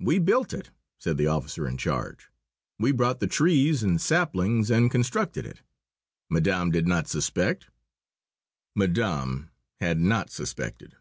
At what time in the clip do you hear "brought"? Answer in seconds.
2.90-3.20